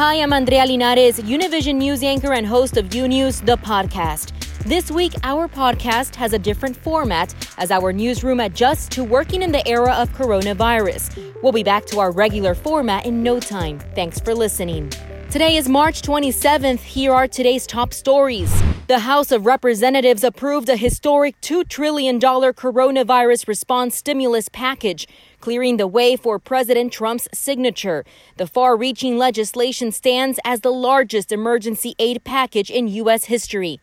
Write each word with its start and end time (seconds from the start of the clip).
Hi, 0.00 0.22
I'm 0.22 0.32
Andrea 0.32 0.64
Linares, 0.64 1.18
Univision 1.18 1.74
News 1.74 2.02
anchor 2.02 2.32
and 2.32 2.46
host 2.46 2.78
of 2.78 2.94
U 2.94 3.06
News, 3.06 3.42
the 3.42 3.58
podcast. 3.58 4.32
This 4.64 4.90
week, 4.90 5.12
our 5.24 5.46
podcast 5.46 6.14
has 6.14 6.32
a 6.32 6.38
different 6.38 6.74
format 6.74 7.34
as 7.58 7.70
our 7.70 7.92
newsroom 7.92 8.40
adjusts 8.40 8.88
to 8.96 9.04
working 9.04 9.42
in 9.42 9.52
the 9.52 9.68
era 9.68 9.92
of 9.92 10.08
coronavirus. 10.14 11.34
We'll 11.42 11.52
be 11.52 11.62
back 11.62 11.84
to 11.84 12.00
our 12.00 12.12
regular 12.12 12.54
format 12.54 13.04
in 13.04 13.22
no 13.22 13.40
time. 13.40 13.78
Thanks 13.94 14.18
for 14.18 14.34
listening. 14.34 14.88
Today 15.28 15.58
is 15.58 15.68
March 15.68 16.00
27th. 16.00 16.80
Here 16.80 17.12
are 17.12 17.28
today's 17.28 17.66
top 17.66 17.92
stories. 17.92 18.50
The 18.90 19.06
House 19.06 19.30
of 19.30 19.46
Representatives 19.46 20.24
approved 20.24 20.68
a 20.68 20.74
historic 20.74 21.40
$2 21.42 21.68
trillion 21.68 22.18
coronavirus 22.18 23.46
response 23.46 23.94
stimulus 23.94 24.48
package, 24.48 25.06
clearing 25.38 25.76
the 25.76 25.86
way 25.86 26.16
for 26.16 26.40
President 26.40 26.92
Trump's 26.92 27.28
signature. 27.32 28.04
The 28.36 28.48
far 28.48 28.76
reaching 28.76 29.16
legislation 29.16 29.92
stands 29.92 30.40
as 30.44 30.62
the 30.62 30.72
largest 30.72 31.30
emergency 31.30 31.94
aid 32.00 32.24
package 32.24 32.68
in 32.68 32.88
U.S. 32.88 33.26
history. 33.26 33.78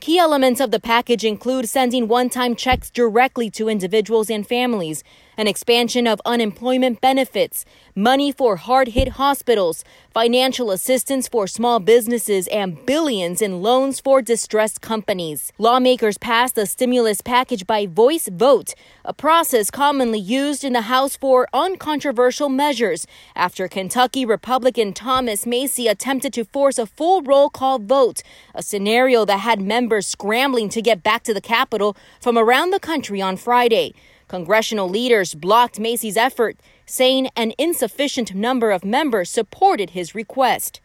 Key 0.00 0.18
elements 0.18 0.62
of 0.62 0.70
the 0.70 0.80
package 0.80 1.26
include 1.26 1.68
sending 1.68 2.08
one 2.08 2.30
time 2.30 2.56
checks 2.56 2.88
directly 2.88 3.50
to 3.50 3.68
individuals 3.68 4.30
and 4.30 4.46
families, 4.46 5.04
an 5.38 5.46
expansion 5.46 6.08
of 6.08 6.20
unemployment 6.26 7.00
benefits, 7.00 7.64
money 7.94 8.32
for 8.32 8.56
hard 8.56 8.88
hit 8.88 9.10
hospitals, 9.10 9.84
financial 10.12 10.72
assistance 10.72 11.28
for 11.28 11.46
small 11.46 11.78
businesses, 11.78 12.48
and 12.48 12.84
billions 12.84 13.40
in 13.40 13.62
loans 13.62 14.00
for 14.00 14.20
distressed 14.20 14.80
companies. 14.80 15.52
Lawmakers 15.56 16.18
passed 16.18 16.56
the 16.56 16.66
stimulus 16.66 17.20
package 17.20 17.68
by 17.68 17.86
voice 17.86 18.28
vote, 18.28 18.74
a 19.04 19.14
process 19.14 19.70
commonly 19.70 20.18
used 20.18 20.64
in 20.64 20.72
the 20.72 20.88
House 20.88 21.16
for 21.16 21.46
uncontroversial 21.52 22.48
measures 22.48 23.06
after 23.36 23.68
Kentucky 23.68 24.24
Republican 24.24 24.92
Thomas 24.92 25.46
Massie 25.46 25.86
attempted 25.86 26.32
to 26.32 26.44
force 26.44 26.78
a 26.78 26.86
full 26.86 27.22
roll 27.22 27.48
call 27.48 27.78
vote, 27.78 28.24
a 28.56 28.62
scenario 28.62 29.24
that 29.24 29.38
had 29.38 29.60
members 29.60 30.08
scrambling 30.08 30.68
to 30.70 30.82
get 30.82 31.04
back 31.04 31.22
to 31.22 31.32
the 31.32 31.40
Capitol 31.40 31.96
from 32.20 32.36
around 32.36 32.70
the 32.70 32.80
country 32.80 33.22
on 33.22 33.36
Friday. 33.36 33.94
Congressional 34.28 34.90
leaders 34.90 35.34
blocked 35.34 35.80
Massie's 35.80 36.18
effort, 36.18 36.58
saying 36.84 37.30
an 37.34 37.54
insufficient 37.56 38.34
number 38.34 38.70
of 38.70 38.84
members 38.84 39.30
supported 39.30 39.90
his 39.90 40.14
request. 40.14 40.82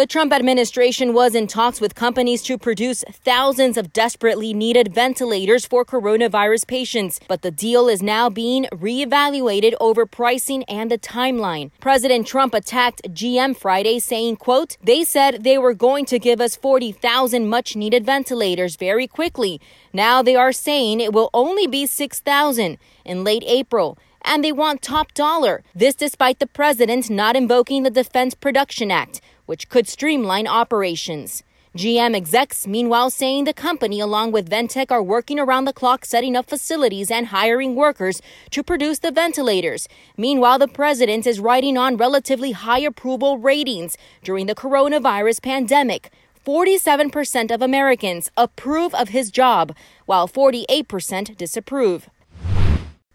The 0.00 0.06
Trump 0.06 0.32
administration 0.32 1.12
was 1.12 1.34
in 1.34 1.46
talks 1.46 1.78
with 1.78 1.94
companies 1.94 2.42
to 2.44 2.56
produce 2.56 3.04
thousands 3.22 3.76
of 3.76 3.92
desperately 3.92 4.54
needed 4.54 4.94
ventilators 4.94 5.66
for 5.66 5.84
coronavirus 5.84 6.66
patients, 6.66 7.20
but 7.28 7.42
the 7.42 7.50
deal 7.50 7.86
is 7.86 8.02
now 8.02 8.30
being 8.30 8.64
reevaluated 8.72 9.74
over 9.78 10.06
pricing 10.06 10.64
and 10.64 10.90
the 10.90 10.96
timeline. 10.96 11.70
President 11.80 12.26
Trump 12.26 12.54
attacked 12.54 13.02
GM 13.12 13.54
Friday 13.54 13.98
saying, 13.98 14.36
quote, 14.36 14.78
"They 14.82 15.04
said 15.04 15.44
they 15.44 15.58
were 15.58 15.74
going 15.74 16.06
to 16.06 16.18
give 16.18 16.40
us 16.40 16.56
40,000 16.56 17.46
much 17.46 17.76
needed 17.76 18.06
ventilators 18.06 18.76
very 18.76 19.06
quickly. 19.06 19.60
Now 19.92 20.22
they 20.22 20.34
are 20.34 20.50
saying 20.50 21.00
it 21.00 21.12
will 21.12 21.28
only 21.34 21.66
be 21.66 21.84
6,000 21.84 22.78
in 23.04 23.22
late 23.22 23.44
April." 23.46 23.98
And 24.22 24.44
they 24.44 24.52
want 24.52 24.82
top 24.82 25.14
dollar. 25.14 25.62
This 25.74 25.94
despite 25.94 26.38
the 26.38 26.46
president 26.46 27.10
not 27.10 27.36
invoking 27.36 27.82
the 27.82 27.90
Defense 27.90 28.34
Production 28.34 28.90
Act, 28.90 29.20
which 29.46 29.68
could 29.68 29.88
streamline 29.88 30.46
operations. 30.46 31.42
GM 31.76 32.16
execs, 32.16 32.66
meanwhile, 32.66 33.10
saying 33.10 33.44
the 33.44 33.52
company, 33.52 34.00
along 34.00 34.32
with 34.32 34.50
Ventec, 34.50 34.90
are 34.90 35.02
working 35.02 35.38
around 35.38 35.66
the 35.66 35.72
clock 35.72 36.04
setting 36.04 36.34
up 36.34 36.50
facilities 36.50 37.12
and 37.12 37.28
hiring 37.28 37.76
workers 37.76 38.20
to 38.50 38.64
produce 38.64 38.98
the 38.98 39.12
ventilators. 39.12 39.86
Meanwhile, 40.16 40.58
the 40.58 40.66
president 40.66 41.28
is 41.28 41.38
riding 41.38 41.78
on 41.78 41.96
relatively 41.96 42.50
high 42.50 42.80
approval 42.80 43.38
ratings 43.38 43.96
during 44.24 44.46
the 44.46 44.54
coronavirus 44.56 45.42
pandemic. 45.42 46.10
47% 46.44 47.52
of 47.52 47.62
Americans 47.62 48.32
approve 48.36 48.92
of 48.94 49.10
his 49.10 49.30
job, 49.30 49.72
while 50.06 50.26
48% 50.26 51.36
disapprove. 51.36 52.08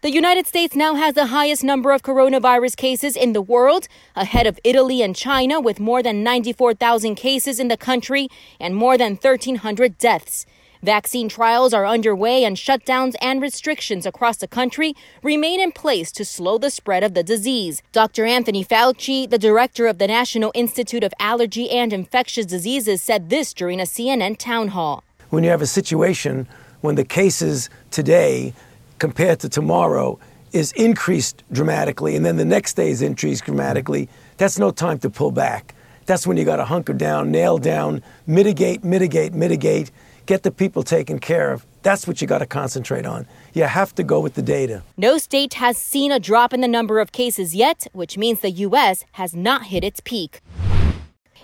The 0.02 0.12
United 0.12 0.46
States 0.46 0.76
now 0.76 0.94
has 0.94 1.14
the 1.14 1.28
highest 1.28 1.64
number 1.64 1.90
of 1.90 2.02
coronavirus 2.02 2.76
cases 2.76 3.16
in 3.16 3.32
the 3.32 3.40
world, 3.40 3.88
ahead 4.14 4.46
of 4.46 4.60
Italy 4.62 5.00
and 5.00 5.16
China, 5.16 5.58
with 5.58 5.80
more 5.80 6.02
than 6.02 6.22
94,000 6.22 7.14
cases 7.14 7.58
in 7.58 7.68
the 7.68 7.78
country 7.78 8.28
and 8.60 8.76
more 8.76 8.98
than 8.98 9.12
1,300 9.12 9.96
deaths. 9.96 10.44
Vaccine 10.82 11.30
trials 11.30 11.72
are 11.72 11.86
underway, 11.86 12.44
and 12.44 12.58
shutdowns 12.58 13.14
and 13.22 13.40
restrictions 13.40 14.04
across 14.04 14.36
the 14.36 14.46
country 14.46 14.94
remain 15.22 15.60
in 15.60 15.72
place 15.72 16.12
to 16.12 16.26
slow 16.26 16.58
the 16.58 16.68
spread 16.68 17.02
of 17.02 17.14
the 17.14 17.22
disease. 17.22 17.80
Dr. 17.92 18.26
Anthony 18.26 18.62
Fauci, 18.62 19.28
the 19.28 19.38
director 19.38 19.86
of 19.86 19.96
the 19.96 20.06
National 20.06 20.52
Institute 20.54 21.04
of 21.04 21.14
Allergy 21.18 21.70
and 21.70 21.94
Infectious 21.94 22.44
Diseases, 22.44 23.00
said 23.00 23.30
this 23.30 23.54
during 23.54 23.80
a 23.80 23.84
CNN 23.84 24.36
town 24.36 24.68
hall. 24.68 25.02
When 25.30 25.42
you 25.42 25.48
have 25.48 25.62
a 25.62 25.66
situation 25.66 26.46
when 26.82 26.96
the 26.96 27.04
cases 27.04 27.70
today 27.90 28.52
compared 28.98 29.40
to 29.40 29.48
tomorrow 29.48 30.18
is 30.52 30.72
increased 30.72 31.42
dramatically 31.52 32.16
and 32.16 32.24
then 32.24 32.36
the 32.36 32.44
next 32.44 32.74
day 32.74 32.90
is 32.90 33.02
increased 33.02 33.44
dramatically, 33.44 34.08
that's 34.36 34.58
no 34.58 34.70
time 34.70 34.98
to 35.00 35.10
pull 35.10 35.30
back. 35.30 35.74
That's 36.06 36.26
when 36.26 36.36
you 36.36 36.44
got 36.44 36.56
to 36.56 36.64
hunker 36.64 36.92
down, 36.92 37.30
nail 37.30 37.58
down, 37.58 38.02
mitigate, 38.26 38.84
mitigate, 38.84 39.34
mitigate, 39.34 39.90
get 40.24 40.44
the 40.44 40.50
people 40.50 40.82
taken 40.82 41.18
care 41.18 41.52
of. 41.52 41.66
That's 41.82 42.06
what 42.06 42.20
you 42.20 42.26
got 42.26 42.38
to 42.38 42.46
concentrate 42.46 43.06
on. 43.06 43.26
You 43.54 43.64
have 43.64 43.94
to 43.96 44.02
go 44.02 44.20
with 44.20 44.34
the 44.34 44.42
data. 44.42 44.82
No 44.96 45.18
state 45.18 45.54
has 45.54 45.76
seen 45.76 46.12
a 46.12 46.20
drop 46.20 46.52
in 46.52 46.60
the 46.60 46.68
number 46.68 47.00
of 47.00 47.12
cases 47.12 47.54
yet, 47.54 47.86
which 47.92 48.16
means 48.16 48.40
the 48.40 48.50
U.S. 48.50 49.04
has 49.12 49.34
not 49.34 49.64
hit 49.64 49.84
its 49.84 50.00
peak. 50.00 50.40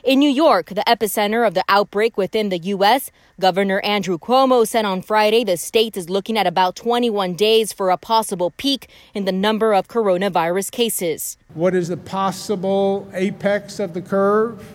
In 0.05 0.19
New 0.19 0.31
York, 0.31 0.71
the 0.71 0.83
epicenter 0.85 1.47
of 1.47 1.55
the 1.55 1.63
outbreak 1.69 2.17
within 2.17 2.49
the 2.49 2.59
U.S., 2.59 3.13
Governor 3.39 3.79
Andrew 3.83 4.19
Cuomo 4.19 4.67
said 4.67 4.85
on 4.85 5.01
Friday 5.01 5.45
the 5.45 5.57
state 5.57 5.97
is 5.97 6.11
looking 6.11 6.37
at 6.37 6.45
about 6.45 6.75
21 6.75 7.35
days 7.35 7.73
for 7.73 7.89
a 7.89 7.97
possible 7.97 8.51
peak 8.57 8.89
in 9.15 9.27
the 9.27 9.31
number 9.31 9.73
of 9.73 9.87
coronavirus 9.87 10.73
cases. 10.73 11.37
What 11.55 11.73
is 11.77 11.87
the 11.87 11.97
possible 11.97 13.09
apex 13.15 13.79
of 13.79 13.95
the 13.95 14.03
curve? 14.03 14.67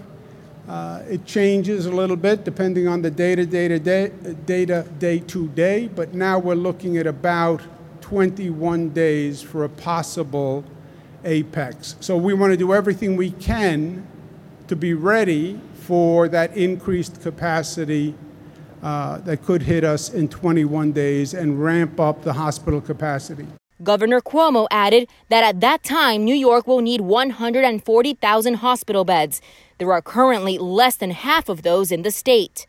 Uh, 0.65 1.03
it 1.09 1.25
changes 1.25 1.85
a 1.85 1.91
little 1.91 2.15
bit 2.15 2.45
depending 2.45 2.88
on 2.88 3.01
the 3.01 3.11
data, 3.11 3.45
data, 3.45 3.79
day, 3.79 4.13
data 4.45 4.88
day 4.97 5.19
to 5.19 5.49
day, 5.49 5.89
but 5.89 6.13
now 6.13 6.39
we're 6.39 6.55
looking 6.55 6.97
at 6.97 7.05
about 7.05 7.61
21 7.99 8.91
days 8.91 9.41
for 9.41 9.65
a 9.65 9.69
possible 9.69 10.63
apex. 11.25 11.97
So 11.99 12.15
we 12.15 12.33
want 12.33 12.53
to 12.53 12.57
do 12.57 12.73
everything 12.73 13.17
we 13.17 13.31
can 13.31 14.07
to 14.67 14.75
be 14.75 14.94
ready 14.94 15.59
for 15.73 16.28
that 16.29 16.55
increased 16.55 17.22
capacity 17.22 18.16
uh, 18.83 19.17
that 19.19 19.44
could 19.44 19.63
hit 19.63 19.83
us 19.83 20.09
in 20.09 20.28
21 20.28 20.91
days 20.91 21.33
and 21.33 21.63
ramp 21.63 22.00
up 22.00 22.23
the 22.23 22.33
hospital 22.33 22.81
capacity. 22.81 23.47
Governor 23.83 24.22
Cuomo 24.22 24.67
added 24.72 25.07
that 25.29 25.44
at 25.44 25.61
that 25.61 25.83
time, 25.83 26.23
New 26.23 26.35
York 26.35 26.66
will 26.66 26.81
need 26.81 27.01
140,000 27.01 28.53
hospital 28.56 29.06
beds. 29.06 29.39
There 29.77 29.94
are 29.94 30.01
currently 30.01 30.57
less 30.57 30.95
than 30.95 31.11
half 31.11 31.47
of 31.47 31.61
those 31.61 31.91
in 31.91 32.01
the 32.01 32.09
state. 32.09 32.66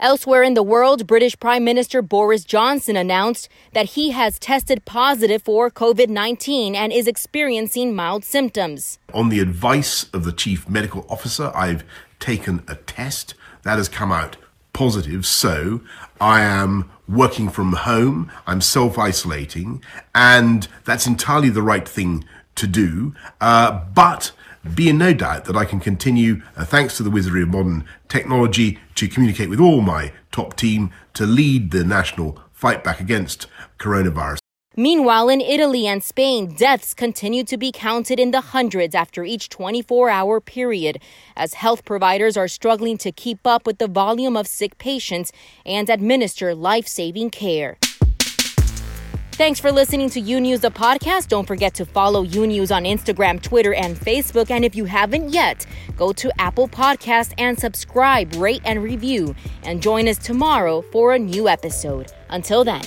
Elsewhere 0.00 0.42
in 0.42 0.54
the 0.54 0.62
world, 0.62 1.06
British 1.06 1.38
Prime 1.38 1.62
Minister 1.62 2.00
Boris 2.00 2.42
Johnson 2.42 2.96
announced 2.96 3.50
that 3.74 3.90
he 3.90 4.12
has 4.12 4.38
tested 4.38 4.86
positive 4.86 5.42
for 5.42 5.70
COVID 5.70 6.08
19 6.08 6.74
and 6.74 6.90
is 6.90 7.06
experiencing 7.06 7.94
mild 7.94 8.24
symptoms. 8.24 8.98
On 9.12 9.28
the 9.28 9.40
advice 9.40 10.04
of 10.14 10.24
the 10.24 10.32
chief 10.32 10.66
medical 10.66 11.04
officer, 11.10 11.52
I've 11.54 11.84
taken 12.18 12.62
a 12.66 12.76
test 12.76 13.34
that 13.62 13.76
has 13.76 13.90
come 13.90 14.10
out 14.10 14.38
positive. 14.72 15.26
So 15.26 15.82
I 16.18 16.40
am 16.40 16.90
working 17.06 17.50
from 17.50 17.74
home, 17.74 18.32
I'm 18.46 18.62
self 18.62 18.98
isolating, 18.98 19.84
and 20.14 20.66
that's 20.86 21.06
entirely 21.06 21.50
the 21.50 21.60
right 21.60 21.86
thing 21.86 22.24
to 22.54 22.66
do. 22.66 23.14
Uh, 23.38 23.84
but 23.92 24.32
be 24.74 24.88
in 24.88 24.98
no 24.98 25.14
doubt 25.14 25.46
that 25.46 25.56
I 25.56 25.64
can 25.64 25.80
continue, 25.80 26.42
uh, 26.56 26.64
thanks 26.64 26.96
to 26.96 27.02
the 27.02 27.10
wizardry 27.10 27.42
of 27.42 27.48
modern 27.48 27.84
technology, 28.08 28.78
to 28.96 29.08
communicate 29.08 29.48
with 29.48 29.60
all 29.60 29.80
my 29.80 30.12
top 30.32 30.56
team 30.56 30.90
to 31.14 31.26
lead 31.26 31.70
the 31.70 31.84
national 31.84 32.38
fight 32.52 32.84
back 32.84 33.00
against 33.00 33.46
coronavirus. 33.78 34.38
Meanwhile, 34.76 35.28
in 35.28 35.40
Italy 35.40 35.86
and 35.86 36.02
Spain, 36.02 36.54
deaths 36.54 36.94
continue 36.94 37.42
to 37.44 37.56
be 37.56 37.72
counted 37.72 38.20
in 38.20 38.30
the 38.30 38.40
hundreds 38.40 38.94
after 38.94 39.24
each 39.24 39.48
24 39.48 40.08
hour 40.08 40.40
period, 40.40 41.02
as 41.36 41.54
health 41.54 41.84
providers 41.84 42.36
are 42.36 42.46
struggling 42.46 42.96
to 42.98 43.10
keep 43.10 43.46
up 43.46 43.66
with 43.66 43.78
the 43.78 43.88
volume 43.88 44.36
of 44.36 44.46
sick 44.46 44.78
patients 44.78 45.32
and 45.66 45.90
administer 45.90 46.54
life 46.54 46.86
saving 46.86 47.30
care. 47.30 47.78
Thanks 49.40 49.58
for 49.58 49.72
listening 49.72 50.10
to 50.10 50.20
U 50.20 50.38
News, 50.38 50.60
the 50.60 50.70
podcast. 50.70 51.28
Don't 51.28 51.46
forget 51.46 51.72
to 51.76 51.86
follow 51.86 52.20
U 52.20 52.46
News 52.46 52.70
on 52.70 52.84
Instagram, 52.84 53.40
Twitter, 53.40 53.72
and 53.72 53.96
Facebook. 53.96 54.50
And 54.50 54.66
if 54.66 54.76
you 54.76 54.84
haven't 54.84 55.30
yet, 55.30 55.64
go 55.96 56.12
to 56.12 56.30
Apple 56.38 56.68
Podcast 56.68 57.32
and 57.38 57.58
subscribe, 57.58 58.34
rate, 58.34 58.60
and 58.66 58.82
review. 58.82 59.34
And 59.62 59.80
join 59.80 60.08
us 60.08 60.18
tomorrow 60.18 60.82
for 60.82 61.14
a 61.14 61.18
new 61.18 61.48
episode. 61.48 62.12
Until 62.28 62.64
then. 62.64 62.82